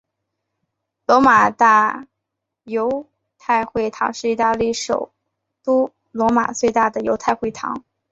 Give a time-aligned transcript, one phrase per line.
[1.05, 2.07] 罗马大
[2.63, 3.07] 犹
[3.37, 5.13] 太会堂是意大利首
[5.61, 7.85] 都罗马最大的犹太会堂。